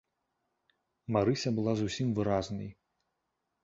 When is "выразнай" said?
2.23-2.69